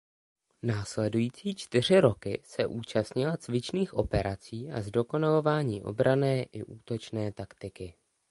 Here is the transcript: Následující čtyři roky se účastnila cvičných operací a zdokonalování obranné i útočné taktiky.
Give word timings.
Následující 0.63 1.55
čtyři 1.55 1.99
roky 1.99 2.41
se 2.45 2.65
účastnila 2.67 3.37
cvičných 3.37 3.93
operací 3.93 4.69
a 4.71 4.81
zdokonalování 4.81 5.83
obranné 5.83 6.43
i 6.43 6.63
útočné 6.63 7.31
taktiky. 7.31 7.95